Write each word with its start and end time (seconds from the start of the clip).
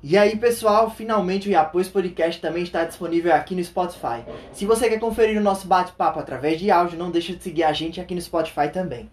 E 0.00 0.16
aí, 0.16 0.36
pessoal, 0.36 0.88
finalmente 0.90 1.48
o 1.48 1.50
Iapôs 1.50 1.88
Podcast 1.88 2.40
também 2.40 2.62
está 2.62 2.84
disponível 2.84 3.34
aqui 3.34 3.56
no 3.56 3.64
Spotify. 3.64 4.22
Se 4.52 4.64
você 4.64 4.88
quer 4.88 5.00
conferir 5.00 5.36
o 5.36 5.42
nosso 5.42 5.66
bate-papo 5.66 6.20
através 6.20 6.60
de 6.60 6.70
áudio, 6.70 6.96
não 6.96 7.10
deixe 7.10 7.34
de 7.34 7.42
seguir 7.42 7.64
a 7.64 7.72
gente 7.72 8.00
aqui 8.00 8.14
no 8.14 8.20
Spotify 8.20 8.68
também. 8.72 9.10